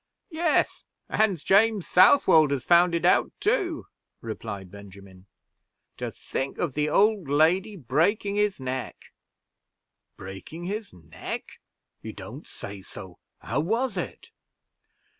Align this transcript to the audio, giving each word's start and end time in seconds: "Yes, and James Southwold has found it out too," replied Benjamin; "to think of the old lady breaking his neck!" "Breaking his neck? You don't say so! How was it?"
"Yes, 0.31 0.83
and 1.09 1.37
James 1.37 1.85
Southwold 1.87 2.49
has 2.49 2.63
found 2.63 2.95
it 2.95 3.05
out 3.05 3.31
too," 3.39 3.85
replied 4.19 4.71
Benjamin; 4.71 5.27
"to 5.97 6.09
think 6.09 6.57
of 6.57 6.73
the 6.73 6.89
old 6.89 7.29
lady 7.29 7.75
breaking 7.75 8.35
his 8.35 8.59
neck!" 8.59 9.13
"Breaking 10.17 10.63
his 10.63 10.91
neck? 10.91 11.59
You 12.01 12.13
don't 12.13 12.47
say 12.47 12.81
so! 12.81 13.19
How 13.41 13.59
was 13.59 13.95
it?" 13.95 14.31